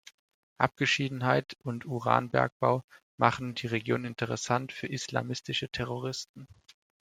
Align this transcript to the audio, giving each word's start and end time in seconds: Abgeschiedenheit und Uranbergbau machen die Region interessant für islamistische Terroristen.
Abgeschiedenheit 0.57 1.57
und 1.63 1.85
Uranbergbau 1.85 2.83
machen 3.19 3.53
die 3.53 3.67
Region 3.67 4.03
interessant 4.03 4.71
für 4.73 4.87
islamistische 4.87 5.69
Terroristen. 5.69 6.47